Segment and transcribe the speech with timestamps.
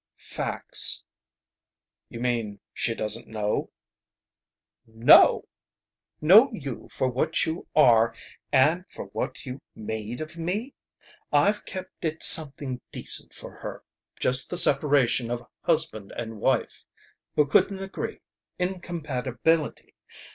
[0.17, 1.03] "Facts."
[2.09, 3.69] "You mean she doesn't know?"
[4.87, 5.45] "Know!
[6.19, 8.15] Know you for what you are
[8.51, 10.73] and for what you made of me?
[11.31, 13.83] I've kept it something decent for her.
[14.19, 16.83] Just the separation of husband and wife
[17.35, 18.21] who couldn't agree.
[18.57, 19.93] Incompatibility.